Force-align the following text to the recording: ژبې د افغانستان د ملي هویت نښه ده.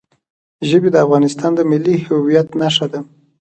ژبې 0.69 0.89
د 0.91 0.95
افغانستان 1.05 1.51
د 1.55 1.59
ملي 1.71 1.95
هویت 2.07 2.47
نښه 2.59 2.87
ده. 2.91 2.99